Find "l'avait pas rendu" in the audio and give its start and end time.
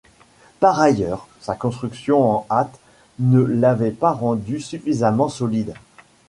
3.39-4.59